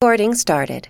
[0.00, 0.86] Recording started.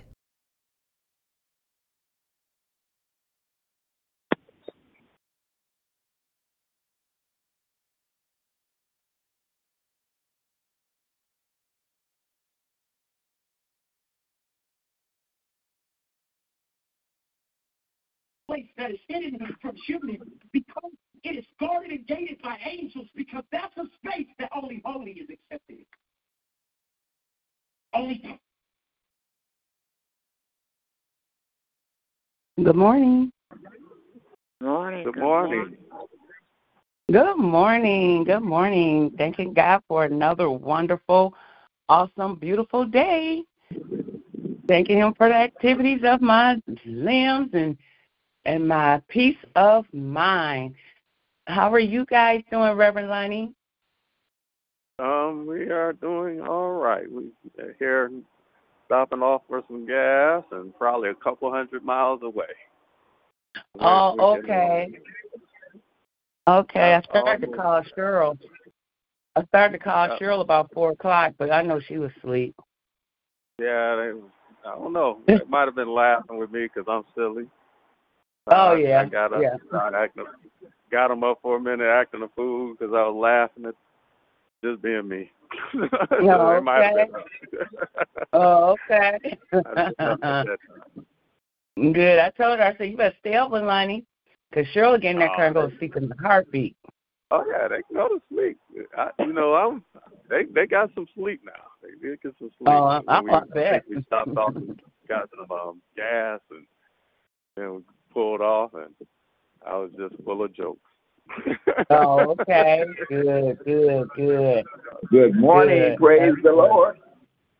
[18.47, 20.19] place that is hidden from human
[20.53, 20.91] because
[21.23, 25.29] it is guarded and gated by angels because that's a space that only holy is
[25.31, 25.85] accepted.
[27.93, 28.39] Only
[32.63, 33.31] Good morning.
[34.61, 35.05] Morning.
[35.05, 35.77] Good morning.
[37.09, 38.23] Good morning.
[38.25, 39.11] Good morning.
[39.17, 41.33] Thanking God for another wonderful,
[41.87, 43.43] awesome, beautiful day.
[44.67, 47.77] Thanking Him for the activities of my limbs and
[48.43, 50.75] and my peace of mind.
[51.47, 53.53] How are you guys doing, Reverend Lonnie?
[54.99, 57.09] Um, we are doing all right.
[57.09, 58.11] We are here
[58.89, 62.45] stopping off for some gas and probably a couple hundred miles away.
[63.79, 64.89] Oh, We're okay.
[66.47, 68.35] Okay, I started to call Cheryl.
[69.35, 70.17] I started to call Yeah.
[70.17, 72.55] Cheryl about four o'clock, but I know she was asleep.
[73.59, 74.11] Yeah, they,
[74.67, 75.19] I don't know.
[75.27, 77.45] They might have been laughing with me because I'm silly.
[78.47, 79.89] Oh, I- yeah, I got up, yeah.
[79.95, 80.25] acting,
[80.91, 83.75] got them up for a minute acting a fool because I was laughing at
[84.63, 85.29] just being me.
[86.21, 87.11] No, they might have okay.
[88.33, 89.17] Oh, okay.
[89.53, 90.57] I just jumped at that.
[91.75, 92.19] Good.
[92.19, 94.05] I told her, I said, you better stay up with Lonnie,
[94.49, 96.75] because Cheryl get in that car and go to sleep in the heartbeat.
[97.31, 98.57] Oh yeah, they can go to sleep.
[98.97, 99.83] I, you know, I'm.
[100.29, 101.51] They they got some sleep now.
[101.81, 102.67] They did get some sleep.
[102.67, 103.83] Oh, I- I we, bet.
[103.87, 108.93] we stopped off, and got some um, gas, and we pulled off, and
[109.65, 110.88] I was just full of jokes.
[111.89, 112.85] Oh, okay.
[113.09, 114.65] Good, good, good.
[115.09, 115.79] Good morning.
[115.79, 115.97] Good.
[115.97, 116.97] Praise the Lord.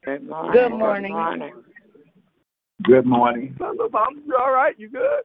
[0.06, 0.52] Good morning.
[0.54, 1.12] Good morning.
[1.14, 1.54] Good morning.
[2.84, 3.56] Good morning.
[3.62, 4.78] I'm, you all right?
[4.80, 5.22] You good?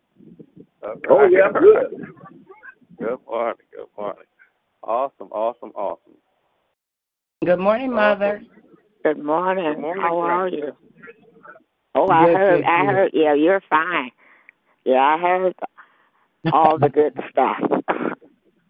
[0.83, 2.07] All Oh, yeah, I'm good.
[2.99, 3.67] Good morning.
[3.77, 4.25] Good morning.
[4.83, 5.29] Awesome.
[5.29, 5.73] Awesome.
[5.75, 6.15] Awesome.
[7.45, 8.43] Good morning, Mother.
[9.03, 9.75] Good morning.
[9.75, 10.73] Good morning, How are you?
[11.95, 12.57] Oh, I Good, heard.
[12.57, 12.95] good, I good.
[12.95, 13.11] heard.
[13.13, 14.11] Yeah, you're fine.
[14.85, 15.55] Yeah, I heard
[16.53, 17.74] all the good stuff.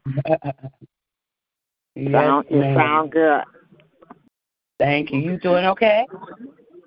[1.96, 3.42] yes, sound, you sound good.
[4.78, 5.18] Thank you.
[5.18, 6.06] You doing okay?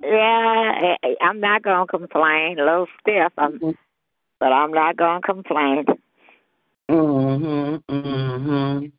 [0.03, 2.59] Yeah, I- I'm not gonna complain.
[2.59, 3.59] A little stiff, I'm,
[4.39, 5.85] but I'm not gonna complain.
[6.89, 7.81] Mhm.
[7.89, 8.91] Mhm.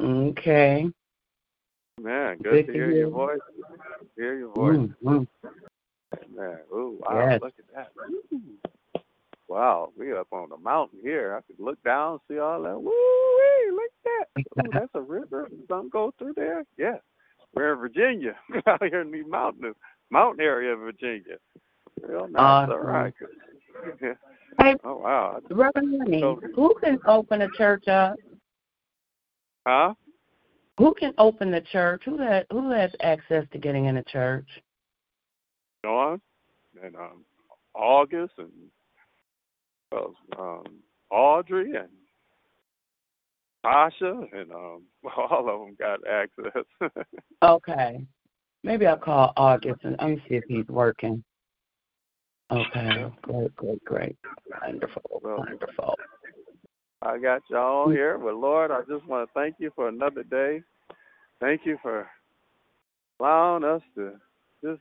[0.00, 0.90] Okay.
[2.00, 2.98] Man, good, Good to to hear hear.
[3.00, 3.38] your voice.
[4.16, 4.90] Hear your voice.
[5.02, 5.26] Mhm.
[6.34, 7.42] Man, ooh, wow, Yes.
[7.42, 7.92] look at that.
[8.32, 8.40] Ooh.
[9.48, 11.36] Wow, we up on the mountain here.
[11.36, 12.80] I could look down, see all that.
[12.80, 12.90] Woo,
[13.72, 14.66] look at that.
[14.66, 15.48] Ooh, that's a river.
[15.68, 16.64] Something go through there.
[16.78, 16.96] Yeah,
[17.54, 19.74] we're in Virginia, out here in the mountain
[20.10, 21.36] mountain area of Virginia.
[22.02, 22.68] Real nice.
[22.70, 23.14] All right.
[24.60, 25.40] Hey, Oh wow.
[25.50, 28.14] Reverend So- who can open a church up?
[29.66, 29.94] Huh?
[30.78, 32.02] Who can open the church?
[32.04, 34.46] Who has who has access to getting in a church?
[35.82, 36.20] Dawn
[36.84, 37.24] and um
[37.74, 38.50] August and
[39.94, 40.64] well, um
[41.10, 41.88] Audrey and
[43.64, 44.82] Tasha and um
[45.16, 46.64] all of them got access.
[47.42, 48.02] Okay.
[48.62, 51.22] Maybe I'll call August and let me see if he's working.
[52.50, 53.12] Okay.
[53.20, 54.16] Great, great, great.
[54.62, 55.94] Wonderful, Well, wonderful.
[57.02, 58.16] I got y'all here.
[58.16, 60.62] But Lord, I just want to thank you for another day.
[61.38, 62.06] Thank you for
[63.20, 64.12] allowing us to
[64.64, 64.80] just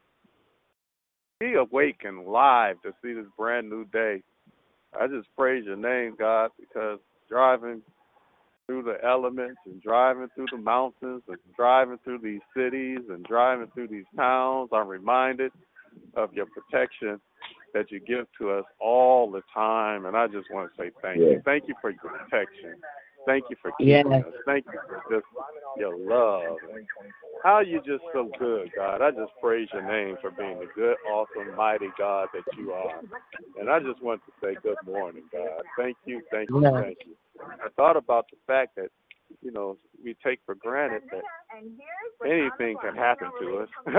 [1.41, 4.23] be awake and live to see this brand new day.
[4.99, 6.99] I just praise your name, God, because
[7.29, 7.81] driving
[8.67, 13.67] through the elements and driving through the mountains and driving through these cities and driving
[13.73, 15.51] through these towns, I'm reminded
[16.15, 17.19] of your protection
[17.73, 20.05] that you give to us all the time.
[20.05, 21.29] And I just want to say thank Yeah.
[21.31, 21.41] you.
[21.43, 22.81] Thank you for your protection.
[23.25, 24.25] Thank you for keeping Yes.
[24.25, 24.33] us.
[24.45, 25.27] Thank you for just
[25.77, 26.59] your love.
[27.43, 29.01] How you just so good, God.
[29.01, 33.01] I just praise your name for being the good, awesome, mighty God that you are.
[33.59, 35.63] And I just want to say good morning, God.
[35.77, 37.15] Thank you, thank you, thank you.
[37.39, 38.89] I thought about the fact that
[39.41, 41.23] you know, we take for granted that
[42.25, 43.69] anything can happen to us.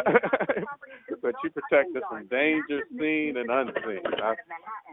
[1.22, 4.00] but you protect us from danger seen and unseen.
[4.22, 4.34] I,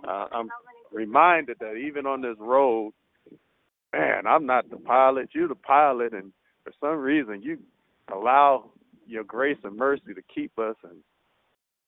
[0.07, 0.49] uh, I'm
[0.91, 2.93] reminded that even on this road,
[3.93, 6.31] man, I'm not the pilot, you're the pilot, and
[6.63, 7.57] for some reason you
[8.13, 8.71] allow
[9.07, 10.75] your grace and mercy to keep us.
[10.83, 10.97] And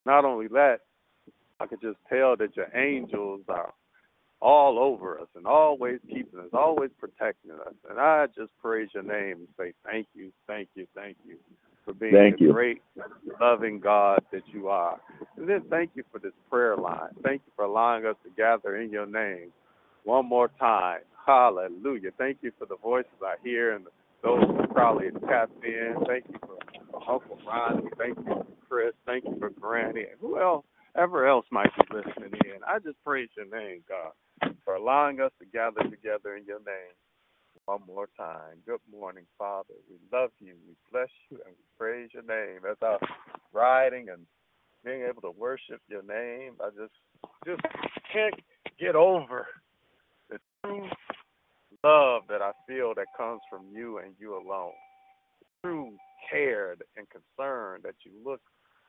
[0.04, 0.80] not only that,
[1.60, 3.72] I could just tell that your angels are
[4.40, 7.74] all over us and always keeping us, always protecting us.
[7.88, 11.36] And I just praise your name and say thank you, thank you, thank you
[11.84, 12.52] for being Thank the you.
[12.52, 12.82] great,
[13.40, 15.00] loving God that you are.
[15.36, 17.10] And then thank you for this prayer line.
[17.22, 19.50] Thank you for allowing us to gather in your name
[20.04, 21.00] one more time.
[21.26, 22.10] Hallelujah.
[22.18, 23.86] Thank you for the voices I hear and
[24.22, 25.96] those who probably tapped in.
[26.06, 26.58] Thank you for
[27.10, 27.88] Uncle Ronnie.
[27.98, 28.94] Thank you for Chris.
[29.06, 30.06] Thank you for Granny.
[30.20, 30.64] Who else,
[30.96, 32.62] ever else might be listening in.
[32.66, 36.94] I just praise your name, God, for allowing us to gather together in your name
[37.66, 38.58] one more time.
[38.66, 39.74] Good morning, Father.
[39.88, 40.54] We love you.
[40.68, 42.60] We bless you and we praise your name.
[42.70, 42.98] As I'm
[43.52, 44.26] riding and
[44.84, 46.92] being able to worship your name, I just
[47.46, 47.62] just
[48.12, 48.34] can't
[48.78, 49.46] get over
[51.84, 54.72] love that I feel that comes from you and you alone.
[55.40, 55.96] The true
[56.30, 58.40] care and concern that you look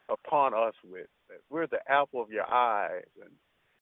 [0.09, 1.07] upon us with.
[1.29, 3.31] That we're the apple of your eyes and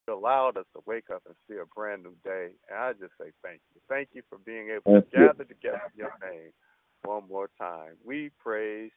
[0.08, 2.50] you allowed us to wake up and see a brand new day.
[2.70, 3.80] And I just say thank you.
[3.88, 5.18] Thank you for being able to you.
[5.18, 6.50] gather together in your name
[7.04, 7.92] one more time.
[8.04, 8.90] We praise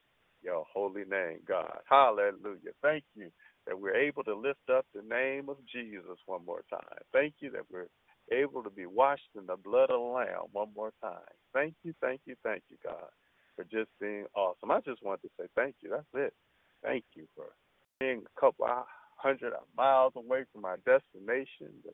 [0.44, 1.80] your holy name, God.
[1.90, 2.74] Hallelujah.
[2.82, 3.30] Thank you
[3.66, 6.82] that we're able to lift up the name of Jesus one more time.
[7.12, 7.88] Thank you that we're
[8.32, 11.20] able to be washed in the blood of the Lamb one more time.
[11.54, 13.10] Thank you, thank you, thank you, God,
[13.56, 14.72] for just being awesome.
[14.72, 15.90] I just wanted to say thank you.
[15.90, 16.34] That's it.
[16.84, 17.46] Thank you for
[18.00, 18.68] being a couple
[19.16, 21.74] hundred miles away from our destination.
[21.84, 21.94] But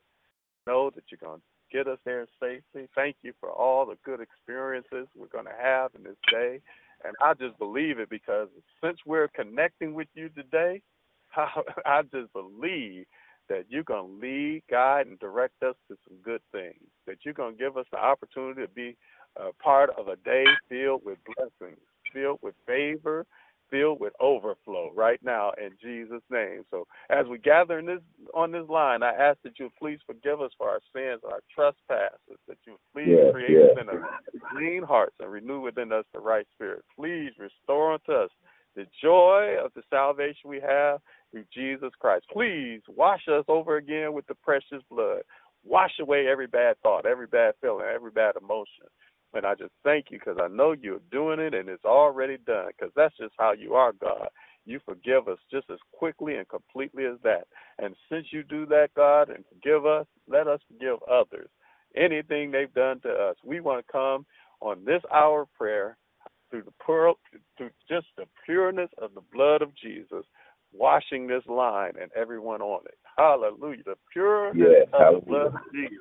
[0.68, 2.88] know that you're going to get us there safely.
[2.96, 6.62] Thank you for all the good experiences we're going to have in this day.
[7.04, 8.48] And I just believe it because
[8.84, 10.82] since we're connecting with you today,
[11.36, 13.06] I just believe
[13.50, 16.84] that you're going to lead, guide, and direct us to some good things.
[17.08, 18.96] That you're going to give us the opportunity to be
[19.36, 21.80] a part of a day filled with blessings,
[22.14, 23.26] filled with favor,
[23.70, 26.64] filled with overflow right now in Jesus' name.
[26.70, 28.02] So as we gather in this
[28.36, 32.40] on this line, I ask that you please forgive us for our sins, our trespasses,
[32.48, 33.70] that you please Yes, create yes.
[33.76, 34.06] within us
[34.52, 36.84] clean hearts and renew within us the right spirit.
[36.96, 38.30] Please restore unto us
[38.76, 41.00] the joy of the salvation we have
[41.34, 42.26] through Jesus Christ.
[42.32, 45.22] Please wash us over again with the precious blood.
[45.66, 48.86] Wash away every bad thought, every bad feeling, every bad emotion.
[49.34, 52.68] And I just thank you because I know you're doing it and it's already done
[52.68, 54.28] because that's just how you are, God.
[54.66, 57.48] You forgive us just as quickly and completely as that.
[57.80, 61.50] And since you do that, God, and forgive us, let us forgive others.
[61.96, 64.26] Anything they've done to us, we want to come
[64.62, 65.98] on this hour of prayer
[66.50, 67.16] through the pearl,
[67.58, 70.24] through just the pureness of the blood of Jesus,
[70.74, 72.98] washing this line and everyone on it.
[73.18, 73.84] Hallelujah.
[73.86, 75.98] The pureness Yes, of blood of Jesus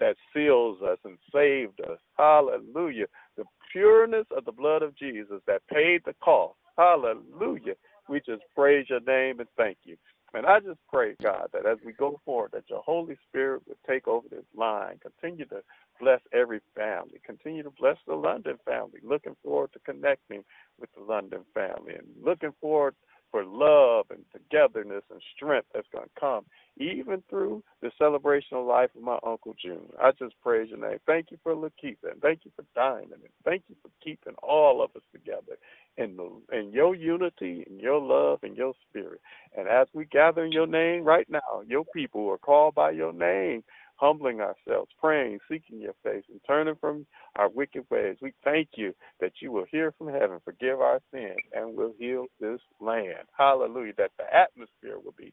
[0.00, 1.98] that seals us and saved us.
[2.18, 3.06] Hallelujah.
[3.36, 6.58] The pureness of the blood of Jesus that paid the cost.
[6.76, 7.74] Hallelujah.
[8.08, 9.96] We just praise your name and thank you.
[10.34, 13.76] And I just pray, God, that as we go forward, that your Holy Spirit would
[13.86, 15.62] take over this line, continue to
[16.00, 19.00] bless every family, continue to bless the London family.
[19.02, 20.42] Looking forward to connecting
[20.80, 22.94] with the London family and looking forward
[23.32, 26.44] for love and togetherness and strength that's going to come
[26.78, 29.86] even through the celebration of life of my Uncle June.
[30.00, 30.98] I just praise your name.
[31.06, 34.82] Thank you for Lakeitha, and thank you for Diamond, and thank you for keeping all
[34.82, 35.58] of us together
[35.98, 39.20] in the in your unity, in your love, and your spirit.
[39.56, 42.92] And as we gather in your name right now, your people who are called by
[42.92, 43.62] your name,
[44.02, 47.06] humbling ourselves, praying, seeking your face, and turning from
[47.36, 51.36] our wicked ways, we thank you that you will hear from heaven, forgive our sins,
[51.54, 53.28] and will heal this land.
[53.38, 53.92] Hallelujah.
[53.96, 55.32] That the atmosphere will be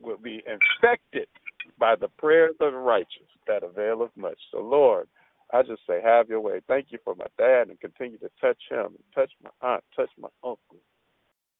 [0.00, 1.28] will be infected
[1.78, 4.38] by the prayers of the righteous that availeth much.
[4.50, 5.06] So, Lord,
[5.52, 6.60] I just say, have your way.
[6.66, 10.28] Thank you for my dad and continue to touch him, touch my aunt, touch my
[10.42, 10.78] uncle.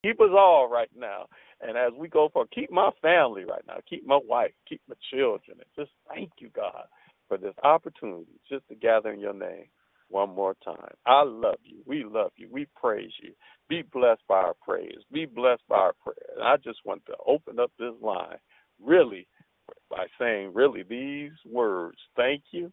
[0.02, 1.26] Keep us all right now.
[1.60, 3.78] And as we go for, keep my family right now.
[3.88, 5.58] Keep my wife, keep my children.
[5.58, 6.84] And just thank you, God,
[7.28, 9.66] for this opportunity just to gather in your name
[10.08, 10.94] one more time.
[11.06, 11.78] I love you.
[11.86, 12.48] We love you.
[12.50, 13.32] We praise you.
[13.68, 14.98] Be blessed by our praise.
[15.12, 16.36] Be blessed by our prayer.
[16.36, 18.38] And I just want to open up this line
[18.82, 19.26] really
[19.90, 22.72] by saying really these words, thank you,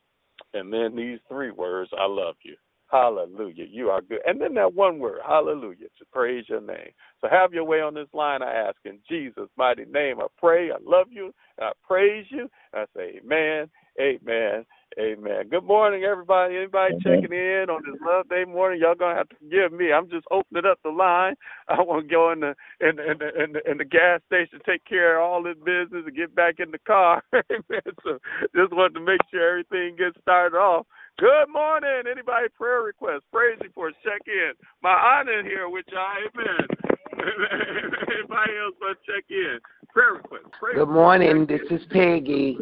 [0.53, 2.55] and then these three words, I love you.
[2.93, 3.65] Hallelujah.
[3.67, 4.19] You are good.
[4.27, 6.91] And then that one word, hallelujah, to praise your name.
[7.21, 8.77] So have your way on this line, I ask.
[8.85, 12.47] In Jesus' mighty name, I pray, I love you, and I praise you.
[12.71, 13.67] And I say, Amen,
[13.99, 14.65] Amen,
[14.99, 15.49] Amen.
[15.49, 16.55] Good morning, everybody.
[16.55, 17.01] Anybody Amen.
[17.01, 18.79] checking in on this Love Day morning?
[18.79, 19.91] Y'all gonna have to forgive me.
[19.91, 21.33] I'm just opening up the line.
[21.67, 24.21] I want to go in the in the, in the in the in the gas
[24.27, 27.23] station, take care of all this business, and get back in the car.
[27.33, 27.81] Amen.
[28.03, 28.19] So
[28.55, 30.85] just wanted to make sure everything gets started off.
[31.19, 32.03] Good morning.
[32.09, 34.53] Anybody prayer requests, praise reports, check in.
[34.81, 36.07] My aunt in here with y'all.
[36.17, 36.67] Amen.
[38.17, 39.59] Anybody else want to check in?
[39.89, 40.47] Prayer requests.
[40.59, 41.45] Praise Good morning.
[41.45, 42.57] This is Peggy.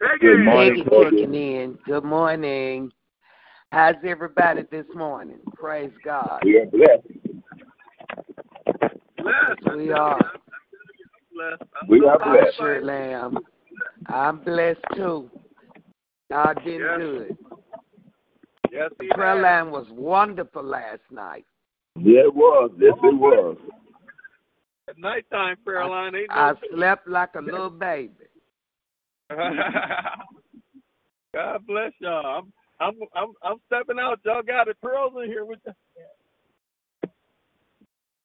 [0.00, 0.18] Peggy.
[0.20, 1.04] Good morning, Peggy Peggy.
[1.04, 1.78] checking in.
[1.84, 2.90] Good morning.
[3.70, 5.40] How's everybody this morning?
[5.54, 6.40] Praise God.
[6.44, 7.06] We are blessed.
[9.18, 9.76] Blessed.
[9.76, 10.18] We are.
[11.34, 11.62] Blessed.
[11.88, 12.56] We are blessed.
[12.56, 13.38] Sure, lamb.
[14.06, 15.30] I'm blessed too.
[16.34, 16.98] God did yes.
[16.98, 17.36] good.
[18.72, 19.42] Yes, he The prayer has.
[19.42, 21.44] line was wonderful last night.
[21.96, 22.72] Yeah, it was.
[22.76, 23.56] Yes, it was.
[24.88, 28.10] At nighttime prayer line ain't I no slept like a little baby.
[29.30, 30.18] God
[31.68, 32.38] bless y'all.
[32.38, 34.18] I'm I'm I'm I'm stepping out.
[34.24, 34.76] Y'all got it.
[34.82, 35.72] Pearls in here with you.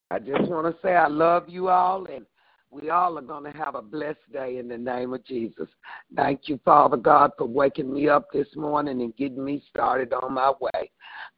[0.09, 2.25] I just want to say I love you all, and
[2.71, 5.67] we all are going to have a blessed day in the name of Jesus.
[6.15, 10.33] Thank you, Father God, for waking me up this morning and getting me started on
[10.33, 10.91] my way.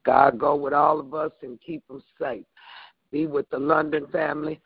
[0.05, 2.43] God, go with all of us and keep them safe.
[3.11, 4.61] Be with the London family.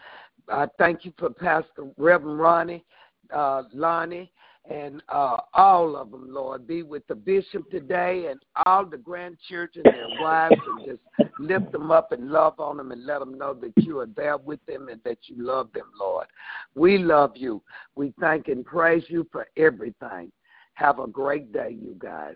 [0.49, 2.85] I thank you for Pastor Reverend Ronnie,
[3.33, 4.31] uh, Lonnie,
[4.69, 6.67] and uh, all of them, Lord.
[6.67, 11.01] Be with the bishop today and all the grandchildren and their wives and just
[11.37, 14.37] lift them up and love on them and let them know that you are there
[14.37, 16.27] with them and that you love them, Lord.
[16.73, 17.61] We love you.
[17.95, 20.31] We thank and praise you for everything.
[20.75, 22.35] Have a great day, you guys.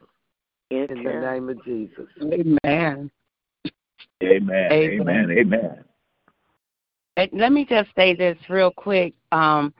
[0.69, 1.19] You In the too.
[1.19, 2.07] name of Jesus.
[2.21, 3.09] Amen.
[4.21, 4.71] Amen.
[4.71, 4.71] Amen.
[4.71, 5.31] Amen.
[5.31, 5.83] Amen.
[7.17, 9.13] And let me just say this real quick.
[9.31, 9.73] Um,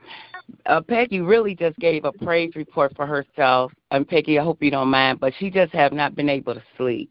[0.66, 3.72] uh, Peggy really just gave a praise report for herself.
[3.90, 6.62] And Peggy, I hope you don't mind, but she just have not been able to
[6.76, 7.10] sleep.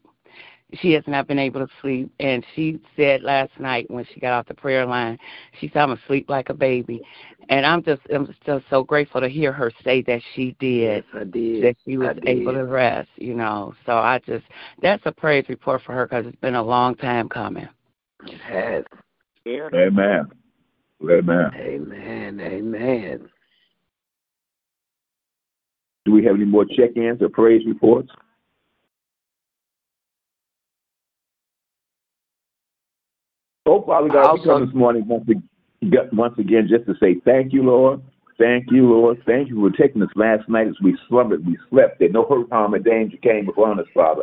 [0.74, 4.34] She has not been able to sleep, and she said last night when she got
[4.34, 5.18] off the prayer line,
[5.58, 7.02] she said, "I'm asleep like a baby,"
[7.48, 11.22] and I'm just, I'm just so grateful to hear her say that she did, Yes,
[11.22, 11.64] I did.
[11.64, 13.08] that she was able to rest.
[13.16, 14.44] You know, so I just,
[14.80, 17.68] that's a praise report for her because it's been a long time coming.
[18.26, 18.84] It has.
[19.44, 19.68] Yeah.
[19.74, 20.30] Amen.
[21.02, 21.50] Amen.
[21.54, 22.40] Amen.
[22.40, 23.28] Amen.
[26.04, 28.10] Do we have any more check-ins or praise reports?
[33.66, 37.14] Oh, Father God, we Also- come this morning once again, once again just to say
[37.24, 38.00] thank you, Lord.
[38.38, 39.22] Thank you, Lord.
[39.26, 42.50] Thank you for taking us last night as we slumbered, we slept, that no hurt,
[42.50, 44.22] harm, or danger came upon us, Father.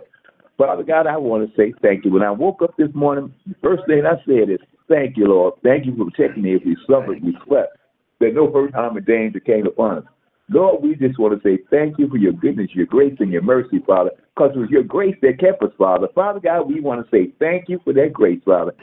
[0.57, 2.12] Father God, I want to say thank you.
[2.12, 5.56] When I woke up this morning, the first thing I said is, Thank you, Lord.
[5.63, 7.77] Thank you for protecting me if we slumbered, we slept,
[8.20, 10.03] that no hurt, harm, or danger came upon us.
[10.50, 13.41] Lord, we just want to say thank you for your goodness, your grace, and your
[13.41, 16.08] mercy, Father, because it was your grace that kept us, Father.
[16.15, 18.74] Father God, we want to say thank you for that grace, Father.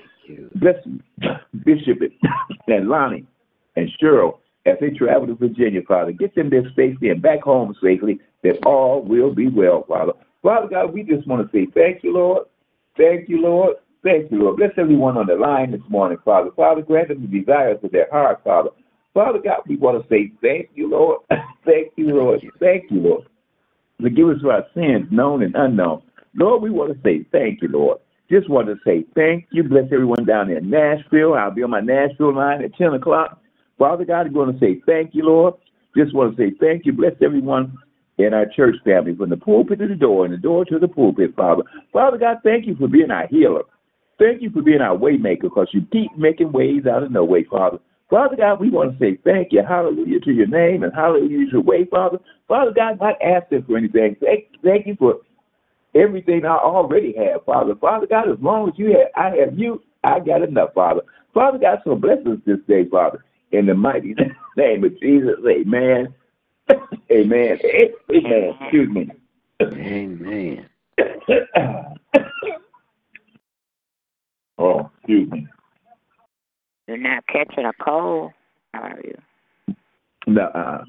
[0.57, 0.77] Bless
[1.65, 1.99] Bishop
[2.67, 3.27] and Lonnie
[3.77, 6.13] and Cheryl as they travel to Virginia, Father.
[6.13, 10.13] Get them there safely and back home safely, that all will be well, Father.
[10.43, 12.47] Father God, we just want to say thank you, Lord.
[12.97, 13.77] Thank you, Lord.
[14.05, 14.59] Thank you, Lord.
[14.59, 16.51] Bless everyone on the line this morning, Father.
[16.55, 18.69] Father, grant them the desires of their heart, Father.
[19.15, 21.21] Father God, we want to say thank you, Lord.
[21.65, 22.41] thank you, Lord.
[22.61, 23.27] Thank you, Lord.
[24.01, 26.03] Forgive us for our sins, known and unknown.
[26.35, 27.99] Lord, we want to say thank you, Lord.
[28.31, 29.63] Just want to say thank you.
[29.65, 31.35] Bless everyone down in Nashville.
[31.35, 33.41] I'll be on my Nashville line at 10 o'clock.
[33.79, 35.55] Father God, we want to say thank you, Lord.
[35.97, 36.93] Just want to say thank you.
[36.93, 37.79] Bless everyone
[38.19, 40.89] in our church family from the pulpit to the door and the door to the
[40.89, 41.63] pulpit, Father.
[41.93, 43.63] Father God, thank you for being our healer.
[44.19, 47.25] Thank you for being our way maker because you keep making ways out of no
[47.25, 47.79] way, Father.
[48.11, 49.63] Father God, we want to say thank you.
[49.67, 52.19] Hallelujah to your name and hallelujah to your way, Father.
[52.47, 54.17] Father God, not asking for anything.
[54.21, 55.21] Thank, thank you for
[55.95, 57.75] everything I already have, Father.
[57.75, 61.01] Father God, as long as you have, I have you, I got enough, Father.
[61.33, 63.25] Father God, so bless us this day, Father.
[63.53, 64.15] In the mighty
[64.57, 66.15] name of Jesus, amen.
[67.11, 67.59] amen.
[68.11, 68.59] Amen.
[68.61, 69.11] Excuse me.
[69.63, 70.69] Amen.
[74.59, 75.47] Oh, excuse me.
[76.87, 78.33] You're not catching a cold,
[78.75, 79.75] are you?
[80.27, 80.85] No, uh,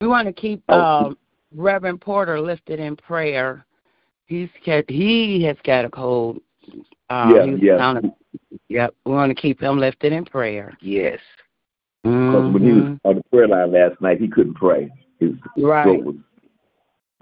[0.00, 0.80] We want to keep Oh.
[1.06, 1.18] um,
[1.54, 3.64] Reverend Porter lifted in prayer.
[4.26, 6.40] He's got, he has got a cold.
[7.10, 7.78] Um, Yeah, he was yeah.
[7.78, 8.12] sounding-
[8.68, 8.94] yep.
[9.04, 10.76] We want to keep him lifted in prayer.
[10.80, 11.20] Yes.
[12.04, 13.00] because when he was Mhm.
[13.04, 14.88] on the prayer line last night, he couldn't pray.
[15.18, 15.82] His Right.
[15.82, 16.16] throat was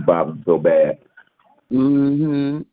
[0.01, 0.99] bothering so bad.
[1.73, 2.65] Mhm.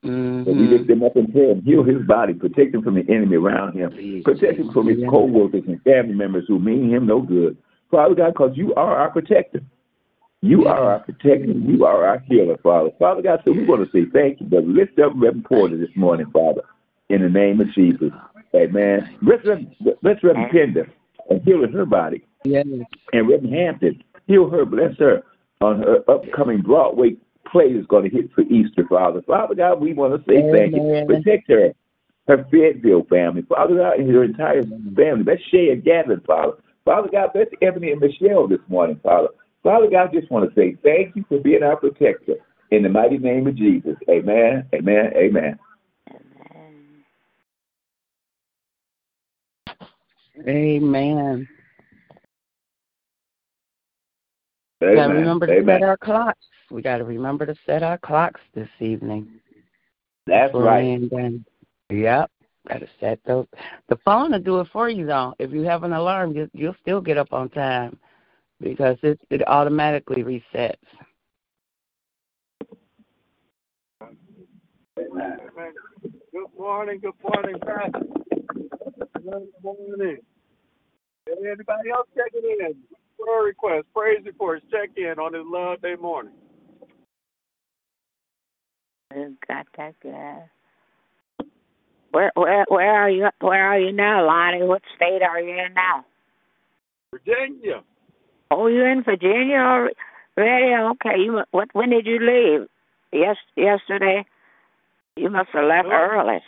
[0.45, 0.89] But we lift Mhm.
[0.89, 3.91] him up in prayer and heal his body, protect him from the enemy around him,
[4.23, 5.07] protect him from his Yeah.
[5.07, 7.57] co-workers and family members who mean him no good.
[7.89, 9.61] Father God, because you are our protector.
[10.41, 11.51] You are our protector.
[11.51, 12.91] You are our healer, Father.
[12.99, 15.95] Father God, so we want to say thank you, but lift up Reverend Porter this
[15.95, 16.63] morning, Father,
[17.09, 18.11] in the name of Jesus.
[18.53, 19.09] Amen.
[19.21, 19.45] Let's,
[20.03, 20.89] let's Reverend Pender
[21.29, 22.23] and heal her body.
[22.43, 22.67] Yes.
[23.13, 25.23] And Reverend Hampton, heal her, bless her
[25.61, 27.15] on her upcoming Broadway
[27.53, 29.21] play is going to hit for Easter, Father.
[29.25, 31.05] Father God, we want to say thank you.
[31.07, 31.73] Protect her,
[32.27, 35.23] her Fayetteville family, Father God, and her entire family.
[35.25, 36.53] That's Shay and Gavin, Father.
[36.83, 39.29] Father God, bless Ebony and Michelle this morning, Father.
[39.63, 42.35] Father God, I just want to say thank you for being our protector.
[42.71, 43.95] In the mighty name of Jesus.
[44.09, 45.59] Amen, amen, amen.
[50.49, 51.47] Amen.
[54.81, 55.79] We got to remember to Amen.
[55.79, 56.39] set our clocks.
[56.73, 59.39] We got to remember to set our clocks this evening.
[60.25, 60.83] That's Before right.
[60.83, 61.45] we end.
[61.91, 62.31] Yep.
[62.67, 63.45] Got to set those.
[63.89, 65.35] The phone will do it for you, though.
[65.37, 67.99] If you have an alarm, you, you'll still get up on time
[68.59, 70.73] because it, it automatically resets.
[74.95, 75.09] Good
[76.57, 78.01] morning, good morning, Pastor.
[79.21, 80.17] Good morning.
[81.27, 82.75] Anybody else checking in?
[83.19, 86.33] Prayer requests, praise reports, check in on this Love Day morning.
[89.15, 90.49] You got that guy.
[92.11, 94.63] Where where where are you where are you now, Lonnie?
[94.63, 96.05] What state are you in now?
[97.11, 97.83] Virginia.
[98.51, 99.95] Oh, you're in Virginia already?
[100.37, 101.19] Okay.
[101.19, 102.67] You what when did you leave?
[103.11, 104.25] Yes yesterday?
[105.15, 105.93] You must have left No.
[105.93, 106.41] early.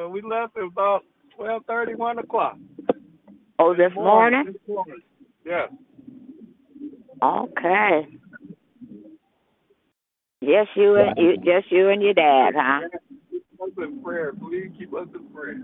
[0.00, 1.04] Uh, we left at about
[1.36, 2.56] twelve thirty, one o'clock.
[3.58, 4.46] Oh, this morning?
[4.46, 5.02] This morning.
[5.44, 5.66] Yeah.
[7.22, 8.06] Okay.
[10.42, 12.80] Just you and you just you and your dad, huh?
[13.30, 14.32] Keep us in prayer.
[14.32, 15.56] Please keep us in prayer.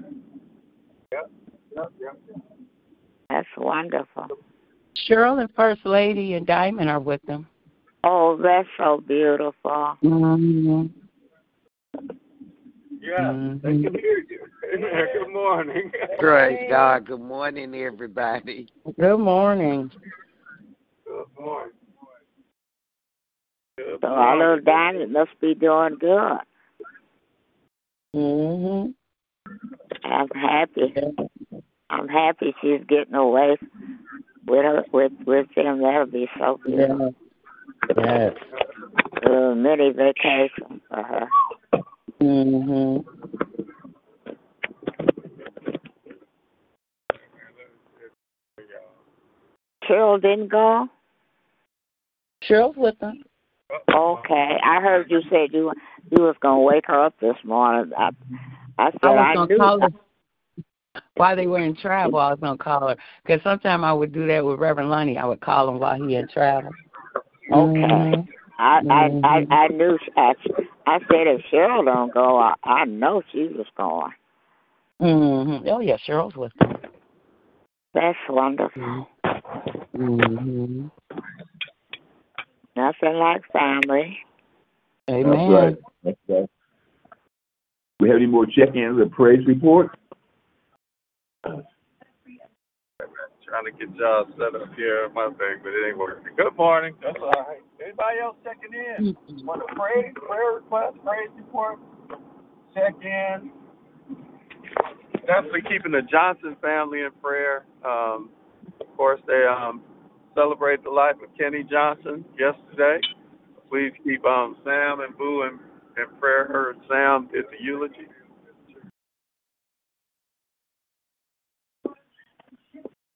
[1.11, 1.31] Yep.
[1.75, 1.93] Yep.
[2.01, 2.43] Yep.
[3.29, 4.29] That's wonderful.
[5.09, 7.49] Cheryl and First Lady and Diamond are with them.
[8.05, 9.97] Oh, that's so beautiful.
[10.05, 10.87] Mm-hmm.
[13.01, 13.33] Yeah.
[13.63, 14.47] They can hear you.
[15.25, 15.91] Good morning.
[16.19, 17.07] Praise God.
[17.07, 18.69] Good morning, everybody.
[18.99, 19.91] Good morning.
[21.05, 21.73] Good morning.
[23.79, 24.41] Good So our morning.
[24.41, 26.39] little Diamond must be doing good.
[28.17, 28.91] Mm-hmm.
[30.05, 30.95] I'm happy.
[31.89, 33.57] I'm happy she's getting away
[34.47, 35.81] with her with with him.
[35.81, 36.75] That'll be so good.
[36.77, 37.11] Yeah.
[37.97, 38.35] Yes.
[39.25, 41.29] A little mini vacation for her.
[42.21, 43.09] Mm-hmm.
[49.89, 50.89] Cheryl didn't go.
[52.43, 53.23] Cheryl's with them.
[54.29, 55.73] Okay, I heard you said you
[56.11, 57.93] you was gonna wake her up this morning.
[57.97, 58.11] I
[58.79, 59.57] I said I was I, gonna knew.
[59.57, 59.89] call her
[61.17, 62.19] while they were in travel.
[62.19, 65.17] I was gonna call her because sometimes I would do that with Reverend Lonnie.
[65.17, 66.71] I would call him while he in travel.
[67.51, 67.81] Okay.
[67.81, 68.29] Mhm.
[68.59, 69.21] I, I.
[69.25, 69.99] I I knew.
[70.17, 70.35] I,
[70.87, 74.13] I said if Cheryl don't go, I, I know she was going.
[75.01, 75.69] Mm-hmm.
[75.69, 76.77] Oh yeah, Cheryl's with them.
[77.95, 79.09] That's wonderful.
[79.97, 80.89] Mm-hmm.
[82.79, 84.17] Nothing like family.
[85.11, 85.33] Amen.
[85.33, 85.77] That's right.
[86.05, 86.51] That's right.
[87.99, 89.97] We have any more check-ins or praise reports?
[91.43, 91.65] Trying
[93.65, 96.37] to get y'all set up here on my thing, but it ain't working.
[96.37, 96.95] Good morning.
[97.03, 97.59] That's all right.
[97.83, 99.17] Anybody else checking in?
[99.45, 100.13] Want a pray?
[100.15, 101.81] Prayer request, praise report,
[102.75, 103.51] check in.
[105.27, 107.67] Definitely keeping the Johnson family in prayer.
[107.85, 108.31] Um,
[108.81, 109.83] of course, they um,
[110.39, 113.01] celebrate the life of Kenny Johnson yesterday.
[113.69, 115.59] Please keep um, Sam and Boo in,
[116.01, 116.47] in prayer.
[116.47, 118.07] Her and Sam did the eulogy.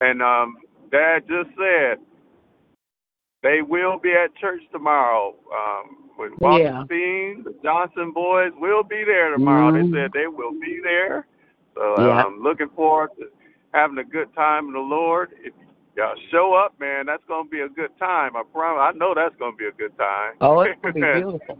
[0.01, 0.57] And um,
[0.91, 1.97] Dad just said
[3.41, 5.33] they will be at church tomorrow.
[5.51, 6.85] Um, with Walter Yeah.
[6.85, 9.71] Steen, the Johnson boys will be there tomorrow.
[9.71, 9.91] Mhm.
[9.91, 11.25] They said they will be there.
[11.73, 12.25] So Yeah.
[12.25, 13.29] I'm looking forward to
[13.73, 15.31] having a good time in the Lord.
[15.43, 15.53] If
[15.95, 18.35] y'all show up, man, that's gonna be a good time.
[18.35, 18.93] I promise.
[18.95, 20.33] I know that's gonna be a good time.
[20.41, 21.57] Oh, it's gonna be beautiful.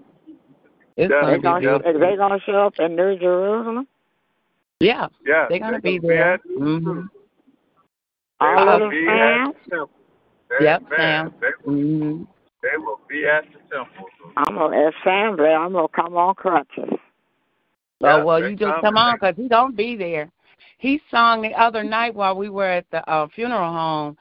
[0.97, 1.89] It's Yeah, gonna They be gonna beautiful.
[1.95, 3.87] are they gonna show up in New Jerusalem?
[4.79, 6.33] Yeah, yeah, they're gonna they're be gonna there.
[6.33, 7.01] at- Mm-hmm.
[8.39, 9.53] They All will little be Sam?
[9.53, 9.89] the temple.
[10.49, 12.23] They- Yep, man, They, Mm-hmm.
[12.61, 14.07] they will be at the temple.
[14.37, 16.99] I'm gonna if Sam's there, I'm gonna come on crutches.
[18.01, 20.29] Yeah, oh well, they you just come come and on because he gonna be there.
[20.83, 24.17] He sung the other night while we were at the uh, funeral home.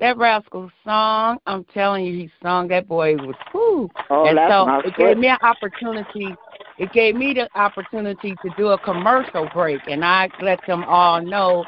[0.00, 1.36] That rascal song.
[1.44, 2.66] I'm telling you, he sung.
[2.68, 3.90] That boy was whoo.
[4.08, 6.34] Oh, and that's so my it gave me an opportunity.
[6.78, 11.20] It gave me the opportunity to do a commercial break, and I let them all
[11.20, 11.66] know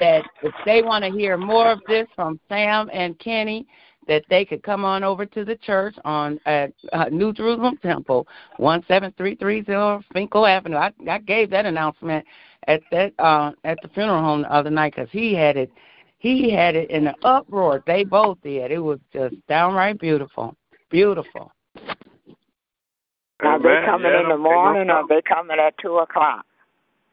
[0.00, 3.66] that if they want to hear more of this from Sam and Kenny,
[4.08, 8.26] that they could come on over to the church on at uh, New Jerusalem Temple,
[8.56, 10.76] one seven three three zero Finkel Avenue.
[10.76, 12.24] I, I gave that announcement
[12.68, 15.70] at that uh, at the funeral home the other night because he had it.
[16.18, 17.82] He had it in an uproar.
[17.86, 18.70] They both did.
[18.70, 20.54] It was just downright beautiful,
[20.88, 21.52] beautiful.
[23.40, 26.46] Are they coming in the morning or are they coming at two o'clock?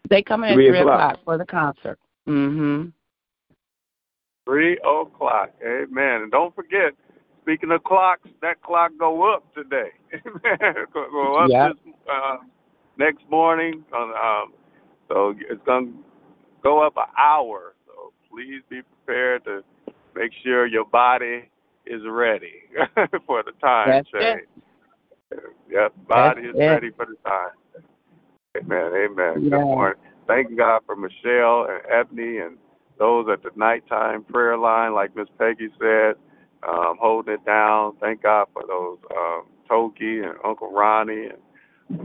[0.09, 1.13] They come in at Three three o'clock.
[1.13, 1.99] o'clock for the concert.
[2.27, 2.93] Mhm.
[4.49, 5.51] Three o'clock.
[5.63, 6.23] Amen.
[6.23, 6.93] And don't forget,
[7.43, 9.89] speaking of clocks, that clock go up today.
[10.91, 11.73] Go up Yep.
[11.85, 12.37] this uh,
[12.97, 13.83] next morning.
[13.95, 14.53] Um,
[15.07, 15.91] so it's gonna
[16.63, 17.75] go up an hour.
[17.85, 19.61] So please be prepared to
[20.15, 21.47] make sure your body
[21.85, 22.63] is ready
[23.27, 24.47] for the time That's change.
[25.31, 25.39] it.
[25.69, 26.65] Yep, body That's is it.
[26.65, 27.85] ready for the time.
[28.57, 28.91] Amen.
[28.95, 29.43] Amen.
[29.43, 29.49] Yeah.
[29.51, 30.01] Good morning.
[30.25, 32.57] Thank God for Michelle and Ebony and
[32.99, 36.15] those at the nighttime prayer line, like Miss Peggy said,
[36.67, 37.95] um, holding it down.
[37.99, 41.39] Thank God for those um, Toki and Uncle Ronnie and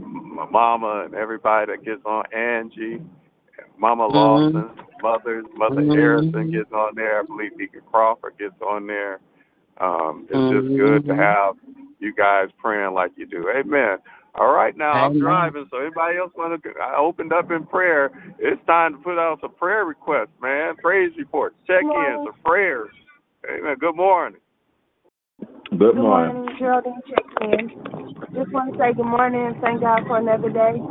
[0.01, 4.13] my mama and everybody that gets on Angie, and Mama Mhm.
[4.13, 4.69] Lawson,
[5.01, 5.95] Mother Mother Mhm.
[5.95, 7.19] Harrison gets on there.
[7.19, 9.19] I believe Deacon Crawford gets on there.
[9.77, 10.77] Um, it's just Mhm.
[10.77, 11.57] good to have
[11.99, 13.49] you guys praying like you do.
[13.49, 13.99] Amen.
[14.37, 15.21] All right, now I'm Amen.
[15.21, 16.69] driving, so anybody else want to?
[16.83, 18.11] I opened up in prayer.
[18.37, 20.75] It's time to put out some prayer requests, man.
[20.81, 22.91] Praise reports, check-ins, some prayers.
[23.47, 23.77] Amen.
[23.79, 24.41] Good morning.
[25.71, 26.35] Good morning.
[26.35, 27.69] morning Geraldine checking in.
[28.35, 30.83] Just want to say good morning and thank God for another day.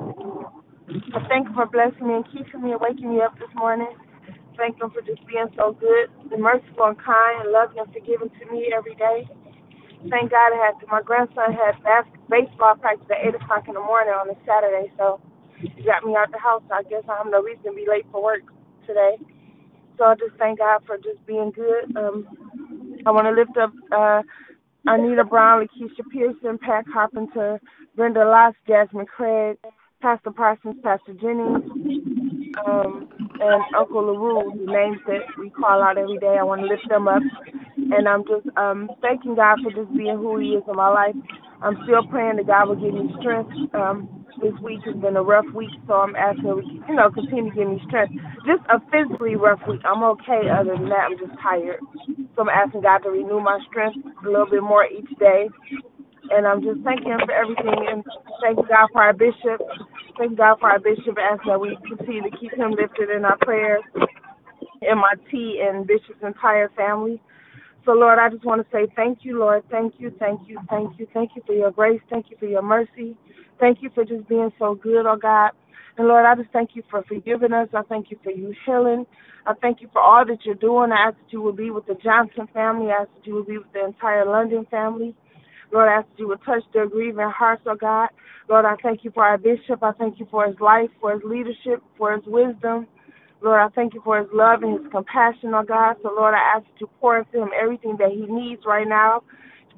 [1.13, 3.93] I thank Him for blessing me and keeping me and waking me up this morning.
[4.57, 8.33] Thank Him for just being so good and merciful and kind and loving and forgiving
[8.33, 9.29] to me every day.
[10.11, 10.87] Thank God I had to.
[10.89, 14.93] my grandson had bas- baseball practice at eight o'clock in the morning on a Saturday,
[14.99, 15.21] so
[15.61, 16.63] he got me out the house.
[16.69, 18.43] So I guess I have no reason to be late for work
[18.87, 19.17] today.
[19.99, 21.97] So I just thank God for just being good.
[21.97, 22.29] Um,
[23.07, 24.23] I want to lift up uh,
[24.87, 27.61] Anita Brown, Lakeisha Pearson, Pat Carpenter,
[27.97, 29.59] Brenda Loss, Jasmine Craig,
[30.03, 31.65] Pastor Parsons, Pastor Jennings,
[32.67, 33.09] um,
[33.41, 36.37] and Uncle LaRue, the names that we call out every day.
[36.41, 37.25] I want to lift them up.
[37.91, 41.17] And I'm just um, thanking God for just being who He is in my life.
[41.63, 43.51] I'm still praying that God will give me strength.
[43.75, 44.09] Um,
[44.43, 47.69] this week has been a rough week, so I'm asking, you know, continue to give
[47.69, 48.15] me strength.
[48.47, 49.83] Just a physically rough week.
[49.85, 50.49] I'm okay.
[50.53, 51.81] Other than that, I'm just tired.
[52.37, 55.49] So I'm asking God to renew my strength a little bit more each day.
[56.31, 58.05] And I'm just thanking Him for everything and
[58.41, 59.63] thanking God for our bishop.
[60.19, 61.17] Thank God for our bishop.
[61.19, 63.83] Asking that we continue to keep him lifted in our prayers.
[64.83, 67.21] MIT and Bishop's entire family.
[67.85, 69.63] So, Lord, I just want to say thank you, Lord.
[69.71, 71.07] Thank you, thank you, thank you.
[71.13, 72.01] Thank you for your grace.
[72.11, 73.17] Thank you for your mercy.
[73.61, 75.51] Thank you for just being so good, oh God.
[75.99, 77.69] And Lord, I just thank you for forgiving us.
[77.75, 79.07] I thank you for you healing.
[79.47, 80.91] I thank you for all that you're doing.
[80.93, 82.91] I ask that you will be with the Johnson family.
[82.91, 85.15] I ask that you will be with the entire London family.
[85.73, 88.09] Lord, I ask that you would touch their grieving hearts, oh God.
[88.49, 89.83] Lord, I thank you for our bishop.
[89.83, 92.87] I thank you for his life, for his leadership, for his wisdom.
[93.43, 95.97] Lord, I thank you for his love and his compassion, oh God.
[96.03, 99.23] So, Lord, I ask that you pour into him everything that he needs right now.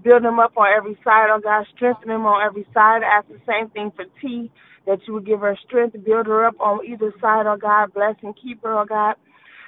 [0.05, 1.67] Build him up on every side, oh God.
[1.77, 3.03] Strengthen him on every side.
[3.03, 4.51] I ask the same thing for T,
[4.87, 7.93] that you would give her strength build her up on either side, oh God.
[7.95, 9.17] Bless and keep her, oh God.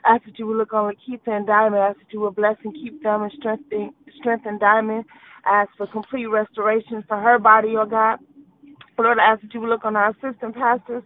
[0.04, 1.82] I ask that you would look on Lakeitha and Diamond.
[1.82, 5.04] I ask that you would bless and keep them and strengthen, strengthen Diamond.
[5.50, 8.18] Ask for complete restoration for her body, oh God.
[8.98, 11.02] Lord, I ask that you look on our assistant pastors.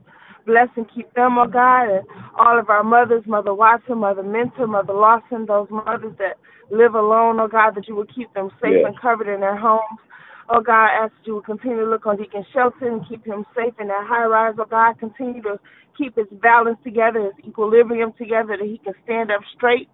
[0.47, 2.07] Bless and keep them, oh God, and
[2.39, 6.37] all of our mothers, Mother Watson, Mother Mentor, Mother Lawson, those mothers that
[6.71, 8.85] live alone, oh God, that you would keep them safe Yes.
[8.87, 10.01] and covered in their homes.
[10.49, 13.25] Oh God, I ask that you would continue to look on Deacon Shelton and keep
[13.25, 14.55] him safe in that high rise.
[14.59, 15.61] Oh God, continue to
[15.97, 19.89] keep his balance together, his equilibrium together, that he can stand up straight.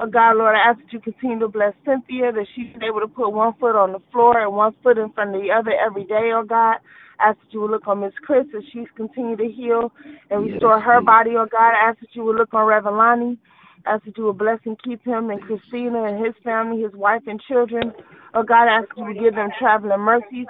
[0.00, 3.06] Oh God, Lord, I ask that you continue to bless Cynthia, that she's able to
[3.08, 6.04] put one foot on the floor and one foot in front of the other every
[6.04, 6.78] day, oh God.
[7.20, 9.92] I ask that you would look on Miss Chris as she's continued to heal
[10.30, 11.06] and Yes, restore her please.
[11.06, 11.72] body, oh God.
[11.74, 13.38] I ask that you would look on Reverend Lonnie.
[13.86, 16.92] I ask that you would bless and keep him and Christina and his family, his
[16.94, 17.92] wife and children.
[18.34, 20.46] Oh God, I ask that you would give them traveling mercies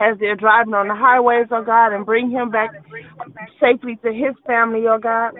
[0.00, 2.70] as they're driving on the highways, oh God, and bring him back
[3.60, 5.32] safely to his family, oh God.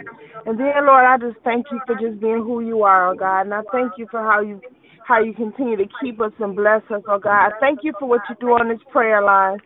[0.47, 3.43] And then, Lord, I just thank you for just being who you are, oh God.
[3.43, 4.61] And I thank you for how you
[5.07, 7.53] how you continue to keep us and bless us, oh God.
[7.53, 9.59] I thank you for what you do on this prayer line,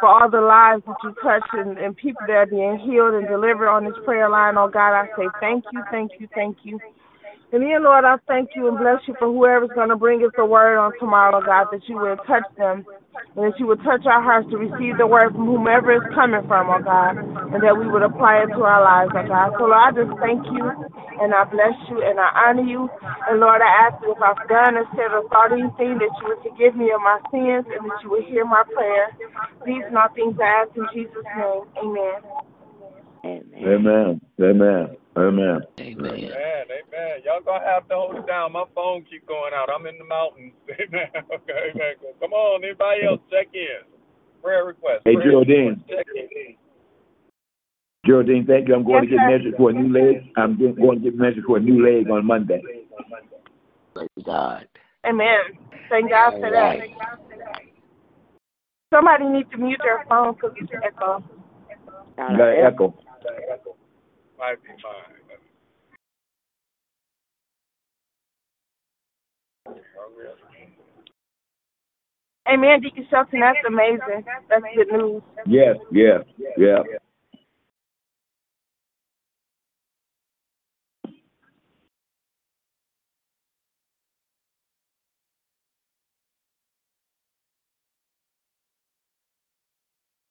[0.00, 3.26] for all the lives that you touch and, and people that are being healed and
[3.28, 4.98] delivered on this prayer line, oh God.
[4.98, 6.80] I say thank you, thank you, thank you.
[7.52, 10.32] And then, Lord, I thank you and bless you for whoever's going to bring us
[10.36, 12.84] the word on tomorrow, oh God, that you will touch them
[13.36, 16.42] and that you would touch our hearts to receive the word from whomever is coming
[16.46, 17.18] from, oh God,
[17.54, 19.54] and that we would apply it to our lives, oh God.
[19.58, 20.64] So, Lord, I just thank you,
[21.18, 22.86] and I bless you, and I honor you.
[23.26, 26.24] And, Lord, I ask you if I've done or said or thought anything, that you
[26.30, 29.10] would forgive me of my sins and that you would hear my prayer.
[29.66, 31.66] These are not things I ask in Jesus' name.
[31.82, 32.18] Amen.
[33.24, 33.64] Amen.
[33.64, 34.20] Amen.
[34.40, 34.96] Amen.
[35.16, 35.60] Amen.
[35.78, 36.10] Amen.
[36.10, 36.64] Amen.
[36.66, 37.14] Amen.
[37.24, 38.52] Y'all gonna have to hold it down.
[38.52, 39.68] My phone keep going out.
[39.70, 40.52] I'm in the mountains.
[40.68, 41.06] Amen.
[41.14, 41.70] Okay.
[41.74, 41.94] Amen.
[42.20, 42.64] Come on.
[42.64, 43.86] Anybody else check in?
[44.42, 45.02] Prayer request.
[45.04, 45.68] Hey, Prayer Geraldine.
[45.86, 45.88] request.
[45.88, 46.56] Check in.
[48.04, 48.74] Geraldine, thank you.
[48.74, 49.38] I'm going Yes, to get sir.
[49.38, 50.30] measured for a new leg.
[50.36, 52.60] I'm going to get measured for a new leg on Monday.
[53.94, 54.68] Praise God.
[55.06, 55.38] Amen.
[55.88, 56.76] Thank God for that.
[58.92, 61.24] Somebody needs to mute their phone because it's echo.
[62.18, 62.94] You got an echo.
[64.44, 64.56] Mine.
[72.48, 73.40] Amen, Deacon Shelton.
[73.40, 74.24] That's amazing.
[74.50, 75.22] That's good news.
[75.46, 76.20] Yes, yes,
[76.58, 76.80] yeah.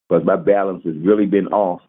[0.08, 1.80] Because my balance has really been off.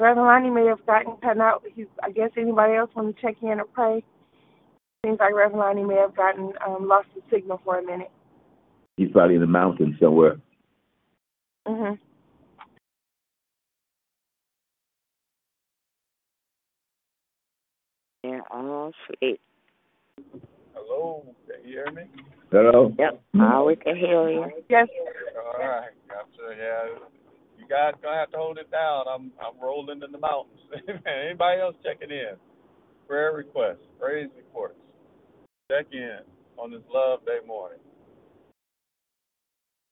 [0.00, 1.62] Reverend Lonnie may have gotten cut out.
[1.74, 4.02] He's, I guess anybody else want to check in or pray?
[5.06, 8.10] Seems like Reverend Lonnie may have gotten um, lost the signal for a minute.
[8.96, 10.36] He's probably in the mountains somewhere.
[11.66, 11.98] Mhm.
[18.24, 19.40] Yeah, all sweet.
[20.74, 21.24] Hello.
[21.46, 22.02] Can you hear me?
[22.50, 22.94] Hello?
[22.98, 23.22] Yep.
[23.40, 24.50] Oh, we can hear you.
[24.68, 24.88] Yes.
[25.36, 25.90] All right.
[26.08, 26.56] Gotcha.
[26.56, 26.88] Yeah.
[27.64, 29.04] You guys gonna have to hold it down.
[29.08, 30.60] I'm I'm rolling in the mountains.
[31.06, 32.34] Anybody else checking in?
[33.08, 34.76] Prayer requests, praise reports.
[35.70, 36.18] Check in
[36.58, 37.78] on this Love Day morning.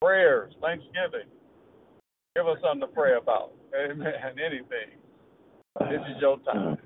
[0.02, 1.28] Prayers, Thanksgiving.
[2.36, 3.52] Give us something to pray about.
[3.74, 4.12] Amen.
[4.44, 4.98] Anything.
[5.80, 6.76] This is your time.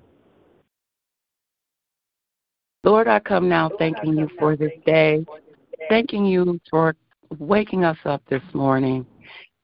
[2.84, 5.26] Lord, I come now thanking you for this day,
[5.88, 6.94] thanking you for
[7.40, 9.04] waking us up this morning,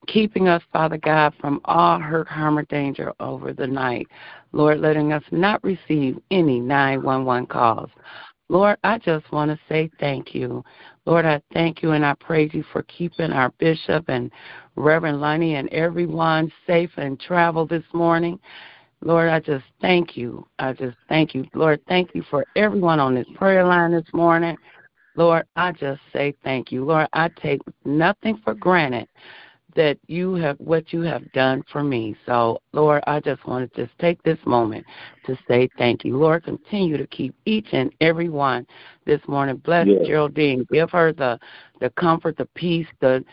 [0.07, 4.09] keeping us, Father God, from all hurt, harm, or danger over the night.
[4.53, 7.91] Lord, letting us not receive any 911 calls.
[8.49, 10.63] Lord, I just want to say thank you.
[11.07, 14.31] Lord, I thank you and I praise you for keeping our bishop and
[14.77, 18.39] Reverend Lonnie and everyone safe and travel this morning.
[19.01, 20.47] Lord, I just thank you.
[20.59, 21.47] I just thank you.
[21.55, 24.57] Lord, thank you for everyone on this prayer line this morning.
[25.17, 26.85] Lord, I just say thank you.
[26.85, 29.09] Lord, I take nothing for granted
[29.75, 32.17] that you have what you have done for me.
[32.27, 34.85] So, Lord, I just want to just take this moment
[35.27, 36.17] to say thank you.
[36.17, 38.67] Lord, continue to keep each and every one
[39.07, 39.57] this morning.
[39.57, 40.07] Bless Yes.
[40.07, 40.67] Geraldine.
[40.71, 41.39] Give her the
[41.81, 43.25] the comfort, the peace, the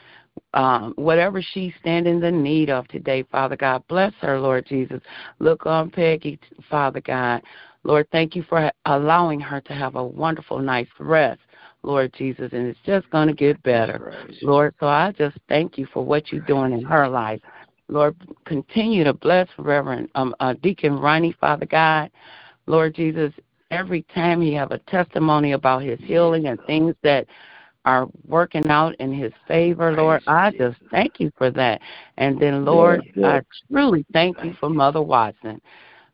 [0.54, 3.84] um, whatever she's standing in need of today, Father God.
[3.88, 5.02] Bless her, Lord Jesus.
[5.40, 7.42] Look on Peggy, Father God.
[7.84, 11.40] Lord, thank you for allowing her to have a wonderful night's rest,
[11.84, 14.76] Lord Jesus, and it's just going to get better, Lord.
[14.80, 17.42] So I just thank you for what you're doing in her life.
[17.88, 18.16] Lord,
[18.46, 22.12] continue to bless Reverend um, uh, Deacon Ronnie, Father God.
[22.68, 23.34] Lord Jesus,
[23.72, 27.26] every time he have a testimony about his healing and things that
[27.86, 30.22] are working out in his favor, Lord.
[30.28, 31.82] I just thank you for that.
[32.18, 33.02] And then, Lord.
[33.24, 35.62] I truly thank you for Mother Watson.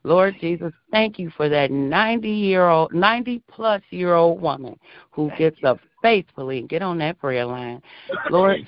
[0.06, 4.78] Lord Jesus, thank you for that 90 year old, 90 plus year old woman
[5.10, 7.82] who gets up faithfully and get on that prayer line.
[8.30, 8.64] Lord,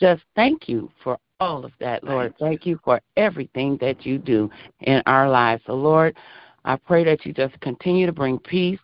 [0.00, 2.32] just thank you for all of that, Lord.
[2.38, 4.48] Thank you for everything that you do
[4.82, 5.64] in our lives.
[5.66, 6.16] So, Lord,
[6.64, 8.78] I pray that you just continue to bring peace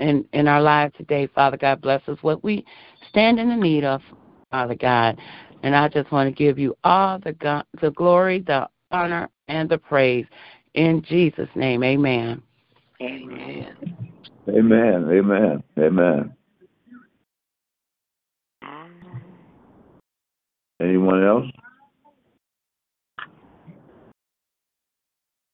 [0.00, 1.28] in, in our lives today.
[1.32, 2.64] Father God, bless us what we
[3.08, 4.02] stand in the need of,
[4.50, 5.16] Father God.
[5.62, 9.68] And I just want to give you all the, go- the glory, the honor, and
[9.68, 10.26] the praise.
[10.74, 12.42] In Jesus' name, amen.
[13.02, 13.76] Amen.
[14.48, 15.08] Amen.
[15.10, 15.62] Amen.
[15.78, 16.36] Amen.
[20.80, 21.46] Anyone else?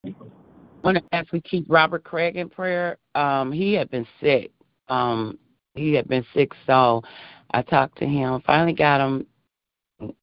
[0.07, 0.13] I
[0.85, 2.99] want to ask we keep Robert Craig in prayer.
[3.15, 4.53] Um, he had been sick.
[4.89, 5.39] Um,
[5.75, 7.03] he had been sick, so
[7.51, 8.41] I talked to him.
[8.47, 9.27] Finally got him,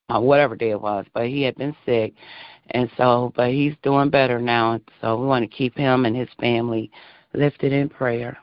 [0.10, 2.13] uh, whatever day it was, but he had been sick,
[2.71, 4.80] and so, but he's doing better now.
[5.02, 6.91] So we want to keep him and his family
[7.34, 8.38] lifted in prayer.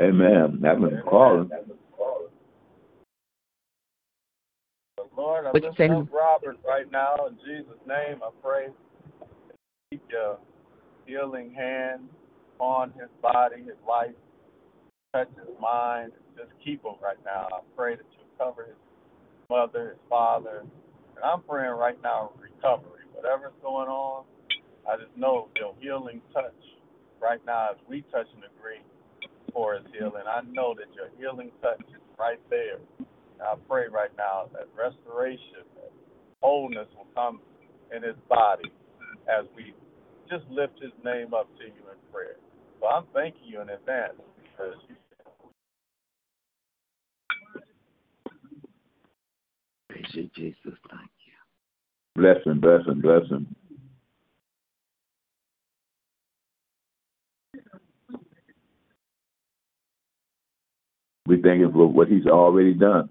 [0.00, 0.62] Amen.
[0.64, 1.50] I've been calling.
[5.16, 8.20] Lord, I What you lift up Robert right now in Jesus' name.
[8.22, 8.68] I pray
[9.90, 10.36] keep your uh,
[11.06, 12.02] healing hand
[12.58, 14.14] on his body, his life,
[15.14, 17.48] touch his mind, just keep him right now.
[17.52, 18.76] I pray that you cover his
[19.50, 20.64] mother, his father,
[21.18, 23.02] and I'm praying right now recovery.
[23.12, 24.24] Whatever's going on,
[24.88, 26.54] I just know your healing touch
[27.20, 28.78] right now as we touch and agree
[29.52, 30.22] for his healing.
[30.30, 32.78] I know that your healing touch is right there.
[32.98, 35.90] And I pray right now that restoration, that
[36.40, 37.40] wholeness will come
[37.94, 38.70] in his body
[39.26, 39.74] as we
[40.30, 42.36] just lift his name up to you in prayer.
[42.80, 44.78] So I'm thanking you in advance because
[49.98, 50.78] Praise you, Jesus.
[50.90, 52.22] Thank you.
[52.22, 53.54] Bless him, bless him, bless him.
[61.26, 63.10] We thank him for what he's already done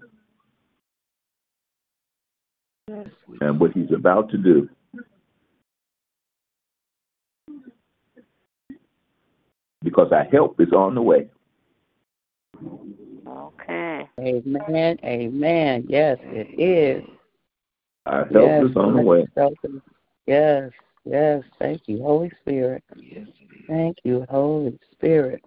[2.88, 3.06] Yes,
[3.40, 4.68] and what he's about to do.
[9.84, 11.28] Because our help is on the way.
[13.68, 14.08] Okay.
[14.20, 14.98] Amen.
[15.04, 15.86] Amen.
[15.88, 17.04] Yes, it is.
[18.06, 19.26] Our help yes, is on the way.
[20.26, 20.70] Yes,
[21.04, 21.42] yes.
[21.58, 22.82] Thank you, Holy Spirit.
[22.96, 23.28] Yes.
[23.66, 25.44] Thank you, Holy Spirit.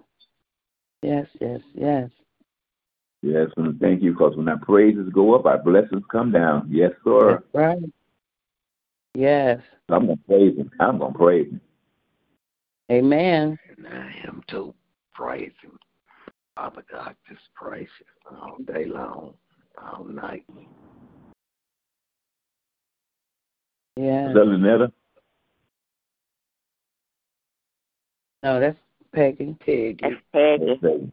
[1.02, 2.10] Yes, yes, yes.
[3.24, 6.68] Yes, and thank you because when our praises go up, our blessings come down.
[6.70, 7.34] Yes, sir.
[7.34, 7.94] That's right.
[9.14, 9.60] Yes.
[9.90, 10.72] I'm gonna praise him.
[10.80, 11.62] I'm gonna praise him.
[12.92, 13.58] Amen.
[13.78, 14.74] And I am too.
[15.14, 15.78] Praise him.
[16.62, 19.34] Father God, just praise you all day long,
[19.82, 20.46] all night.
[23.98, 24.28] Yeah.
[24.28, 24.92] Is that Lynetta?
[28.44, 28.78] No, that's
[29.12, 29.56] Peggy.
[29.66, 29.98] Peggy.
[30.00, 31.12] That's Peggy.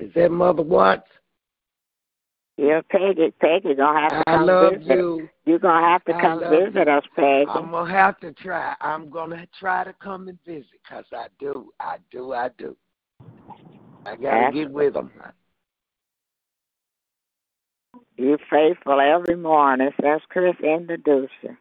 [0.00, 1.08] Is that Mother Watts?
[2.62, 3.32] Yeah, Peggy.
[3.40, 4.86] Peggy gonna have to I come love visit.
[4.98, 5.28] you.
[5.46, 6.92] You're gonna have to I come visit you.
[6.92, 7.46] us, Peggy.
[7.48, 8.74] I'm gonna have to try.
[8.82, 12.76] I'm gonna try to come and visit because I do, I do, I do.
[14.04, 15.10] I gotta That's- get with them.
[18.16, 19.90] You're faithful every morning.
[20.02, 21.56] That's Chris introduced you.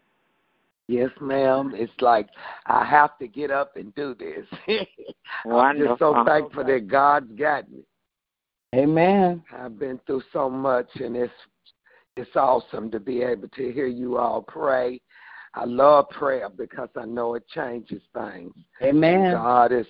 [0.90, 1.72] Yes, ma'am.
[1.76, 2.28] It's like
[2.66, 4.46] I have to get up and do this.
[5.50, 7.84] I'm just so thankful that God's got me.
[8.76, 9.44] Amen.
[9.58, 11.34] I've been through so much, and it's
[12.16, 15.02] it's awesome to be able to hear you all pray.
[15.56, 18.54] I love prayer because I know it changes things.
[18.84, 19.32] Amen.
[19.32, 19.88] God is.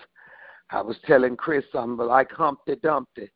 [0.72, 3.30] I was telling Chris something like Humpty Dumpty.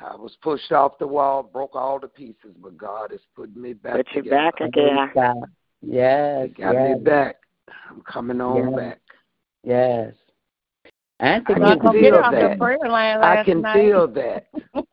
[0.00, 3.74] I was pushed off the wall, broke all the pieces, but God has put me
[3.74, 4.50] back Put you together.
[4.50, 4.96] back again.
[5.12, 5.44] Praise God.
[5.82, 6.48] Yes.
[6.48, 6.98] He got yes.
[6.98, 7.36] me back.
[7.88, 8.76] I'm coming on Yes.
[8.76, 9.00] back.
[9.62, 10.14] Yes.
[11.20, 12.58] Auntie I gonna can come get feel the that.
[12.58, 13.82] prayer line I can night.
[13.82, 14.46] feel that.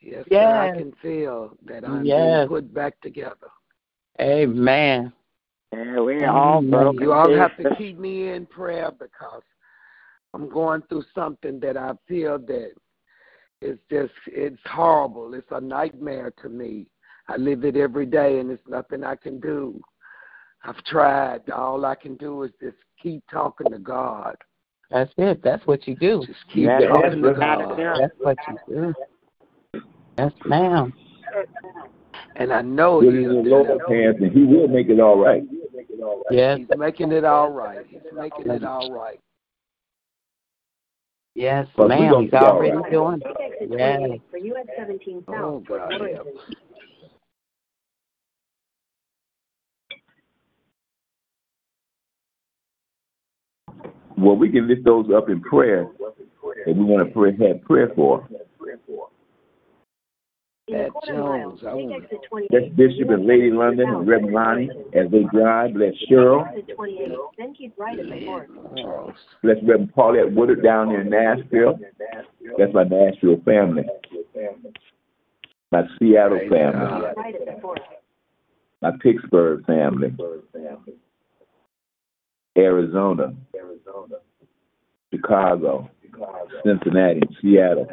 [0.00, 0.70] Yes, sir.
[0.74, 2.46] I can feel that I'm Yes.
[2.46, 3.48] being put back together.
[4.20, 5.12] Amen.
[5.72, 6.70] Yeah, we're all Amen.
[6.70, 9.42] broken You all have to keep me in prayer because
[10.34, 12.72] I'm going through something that I feel that
[13.62, 15.32] it's just it's horrible.
[15.32, 16.86] It's a nightmare to me.
[17.28, 19.80] I live it every day and it's nothing I can do.
[20.64, 21.48] I've tried.
[21.50, 24.36] All I can do is just keep talking to God.
[24.90, 25.42] That's it.
[25.42, 26.24] That's what you do.
[26.26, 28.00] Just keep That's talking to what you gotta do.
[28.00, 28.92] That's what you
[29.74, 29.82] do.
[30.18, 30.92] Yes, ma'am.
[32.36, 33.74] And I know Put it He'll in the deliver.
[33.74, 35.42] Lord's hands, and He will make it all right.
[36.30, 36.58] Yes.
[36.58, 37.86] He's making it all right.
[37.88, 39.20] He's making it all right.
[41.34, 42.22] Yes, But ma'am.
[42.22, 42.92] He's already right.
[42.92, 43.70] doing it.
[43.76, 44.20] Yes.
[44.30, 45.34] For US 17 South.
[45.36, 45.90] Oh God
[54.16, 55.88] Well, we can lift those up in prayer,
[56.66, 58.26] and we want to pray, have prayer for.
[60.66, 62.50] In a That Jones, I want exit 28.
[62.50, 65.74] Bless Bishop and Lady London and Reverend Lonnie as they drive.
[65.74, 66.48] Bless Cheryl.
[66.48, 69.14] Exit 28, then keep at the fork.
[69.42, 71.78] Bless Reverend Paulette Woodard down there in Nashville.
[72.56, 73.84] That's my Nashville family.
[75.70, 76.72] My Seattle family.
[76.72, 77.14] God.
[77.14, 77.80] Right at the fork.
[78.80, 80.14] My Pittsburgh family.
[82.56, 83.34] Arizona.
[83.54, 84.16] Arizona,
[85.12, 85.90] Chicago.
[86.64, 87.20] Cincinnati.
[87.40, 87.88] Seattle.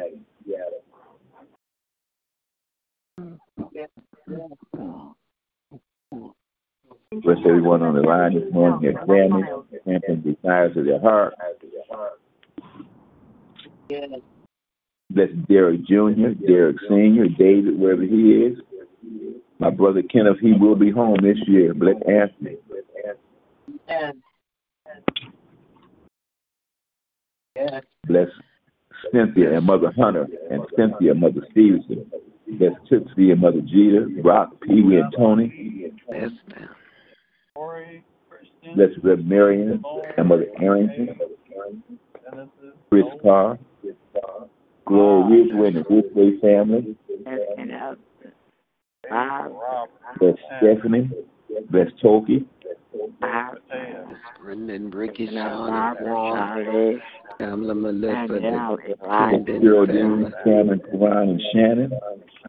[7.22, 9.44] Bless everyone on the line this morning, their families,
[9.84, 11.34] and desires of their heart.
[15.10, 18.58] Bless Derek Jr., Derek Sr., David, wherever he is.
[19.58, 21.74] My brother Kenneth, he will be home this year.
[21.74, 22.56] Bless Anthony.
[28.06, 28.28] Bless
[29.12, 32.10] Cynthia and Mother Hunter, and Cynthia, Mother Stevenson.
[32.58, 35.92] Bless Tootsie and Mother Jeter, Rock, Pee Wee, and Tony.
[36.10, 36.68] Yes, ma'am.
[37.54, 39.82] Corey, Christian, Bless Reverend Marion
[40.16, 41.16] and Mother Arrington,
[42.90, 43.58] Chris Carr,
[44.86, 45.28] Gloria ah.
[45.28, 46.96] Ridgeway and the Ridgeway family.
[47.26, 47.94] Uh,
[49.08, 49.88] Bob,
[50.18, 51.10] Bless Stephanie.
[51.70, 52.46] Bless Toki.
[54.52, 56.98] Bob, Brendan, Ricky, Sean, Charlie,
[57.38, 61.92] Pamela, Melissa, Danielle, the Elijah, Gerald Brendan Karan, and Shannon.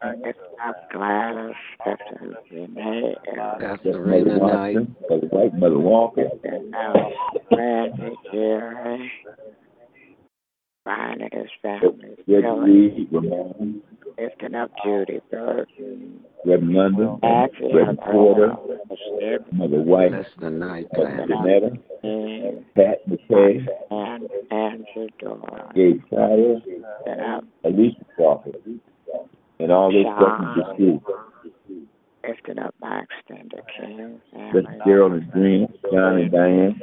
[0.02, 0.34] lifting
[0.66, 6.24] up Gladys, Stephanie, Renee, and Bless Pastor Mother Rena Knight, Watson, Mother White, Mother Walker.
[6.42, 6.96] lifting up
[7.50, 9.12] Randy, Jerry,
[10.84, 13.82] Brian and his family, Reggie Philip, Reed, Ramon,
[14.18, 18.54] lifting up Judy Burton, Reverend London, Patsy, Reverend Porter,
[19.52, 21.78] Mother White, the night, Mother Gladys.
[22.02, 26.84] Janetta, Pat McKay, and Andrew Dorr, Gabe Pryor, lifting
[27.20, 28.56] up Alicia Crawford,
[29.58, 31.02] and all those blessings to school.
[32.28, 34.12] lifting up my extended care
[34.52, 36.80] Bless family, Gerald and Dream, John and Diane.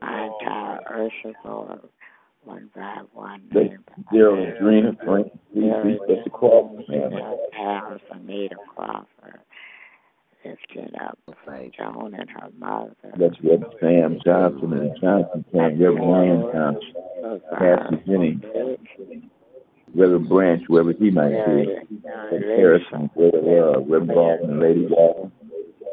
[0.00, 1.80] my entire usher board,
[2.44, 3.84] one by one Bless name.
[4.12, 7.22] Gerald and Dream, Frank, Cece, bless the Crawford family.
[8.10, 9.40] Anita Crawford,
[10.44, 11.18] lifting up
[11.76, 12.94] Joan and her mother.
[13.16, 18.42] Bless Reverend Sam Johnson and Johnson Camp, Reverend Ryan Johnson, Pastor Jennings,
[19.94, 21.66] Reverend Branch, wherever he might be.
[22.00, 25.32] Bless Harrison, Brother uh, Reverend Baldwin and Lady Baldwin.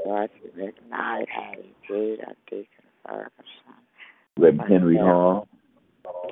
[0.06, 2.18] George McKnight, Hattie G,
[2.50, 2.66] Deacon
[3.06, 3.32] Ferguson,
[4.38, 5.48] Reverend Henry Hall,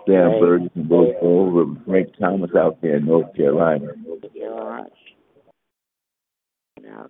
[0.08, 3.88] Sam Burgess in Roseville, Reverend Frank Thomas out there in North Carolina.
[4.34, 4.88] George,
[6.78, 7.10] you know,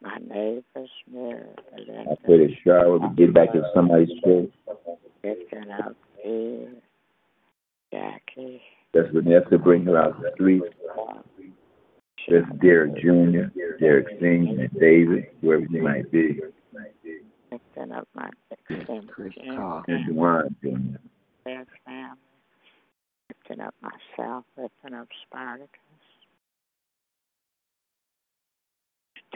[0.00, 4.50] my neighbors, Mary, I pray that Charlotte will get back to somebody's church.
[5.22, 5.94] lifting up
[6.24, 6.68] Eve,
[7.92, 8.60] Jackie,
[8.94, 10.62] That's Vanessa bring her out the street.
[12.30, 16.40] That's Derek Jr., Derek Senior, and David, wherever he might be,
[17.50, 19.84] lifting up my extended Chris care Carr.
[19.88, 20.98] and Dewan Jr.
[21.42, 22.18] Fred family,
[23.48, 25.68] lifting up myself, lifting up Spartacus.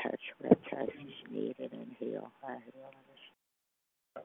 [0.03, 4.25] Touch where touch is needed and heal where healing is.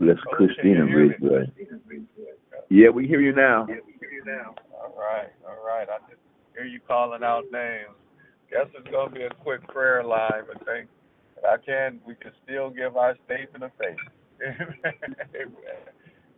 [0.00, 1.50] Bless Christina Ridgeway.
[2.68, 3.66] Yeah, we hear you now.
[4.72, 5.88] All right, all right.
[5.88, 6.20] I just
[6.54, 7.96] hear you calling out names.
[8.50, 10.88] Guess it's gonna be a quick prayer line, but think
[11.36, 13.96] if I can, we can still give our statement of faith.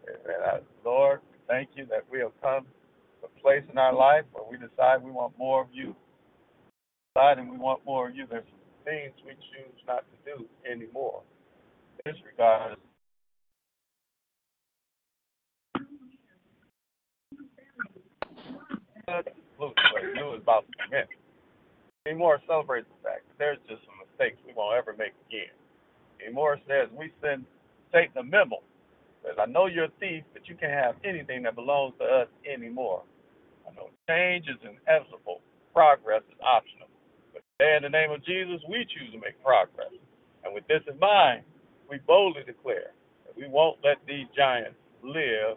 [0.06, 2.64] I- uh, Lord, thank you that we have come
[3.20, 5.94] to a place in our life where we decide we want more of you.
[7.14, 8.44] Deciding we want more of you, there's
[8.84, 11.22] things we choose not to do anymore.
[12.04, 12.76] Disregard
[20.14, 21.08] knew was about to commit.
[22.46, 25.52] Celebrates the fact that there's just some mistakes we won't ever make again.
[26.20, 27.44] Anymore says we send
[27.92, 28.60] Satan a memo.
[29.40, 33.02] I know you're a thief, but you can't have anything that belongs to us anymore.
[33.66, 35.40] I know change is inevitable.
[35.72, 36.88] Progress is optional.
[37.32, 39.90] But today, in the name of Jesus, we choose to make progress.
[40.44, 41.42] And with this in mind,
[41.88, 42.92] we boldly declare
[43.26, 45.56] that we won't let these giants live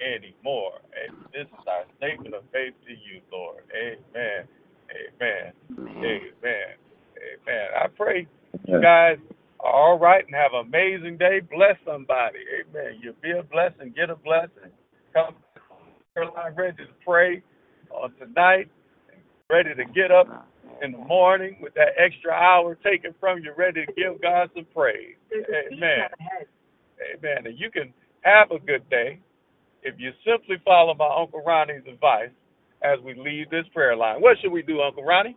[0.00, 0.78] anymore.
[0.94, 3.64] And this is our statement of faith to you, Lord.
[3.72, 4.46] Amen.
[4.88, 5.52] Amen.
[5.78, 6.70] Amen.
[7.18, 7.68] Amen.
[7.76, 8.26] I pray
[8.66, 9.18] you guys
[9.60, 11.40] all right and have an amazing day.
[11.40, 12.38] Bless somebody.
[12.60, 13.00] Amen.
[13.02, 14.72] You be a blessing, get a blessing.
[15.14, 15.34] Come
[16.14, 17.42] Caroline ready to pray
[17.90, 18.70] on tonight,
[19.50, 20.48] ready to get up
[20.82, 24.66] in the morning with that extra hour taken from you, ready to give God some
[24.74, 25.16] praise.
[25.32, 26.08] Amen.
[27.16, 27.46] Amen.
[27.46, 27.92] And you can
[28.22, 29.20] have a good day
[29.82, 32.30] if you simply follow my Uncle Ronnie's advice
[32.82, 34.20] as we leave this prayer line.
[34.20, 35.36] What should we do, Uncle Ronnie?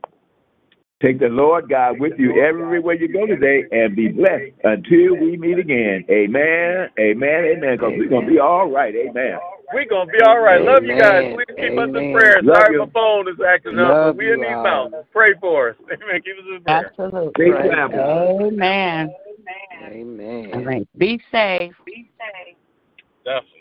[1.02, 5.36] Take the Lord God with you everywhere you go today and be blessed until we
[5.36, 6.06] meet again.
[6.12, 6.90] Amen.
[7.00, 7.46] Amen.
[7.46, 7.78] Amen.
[7.78, 8.94] Because we're going to be all right.
[8.94, 9.40] Amen.
[9.74, 10.62] We're going to be all right.
[10.62, 11.24] Love you guys.
[11.24, 11.38] Amen.
[11.38, 12.42] Please keep us in prayer.
[12.44, 12.86] Love Sorry you.
[12.86, 14.64] my phone is acting up, Love but we in these all.
[14.64, 15.06] mountains.
[15.12, 15.76] Pray for us.
[15.92, 16.22] Amen.
[16.22, 16.94] Keep us in prayer.
[17.00, 17.46] Absolutely.
[17.46, 18.48] Safe travel.
[18.48, 19.12] Amen.
[19.84, 20.52] Amen.
[20.54, 20.88] All right.
[21.00, 21.74] Be safe.
[21.84, 22.56] Be safe.
[23.26, 23.61] Definitely.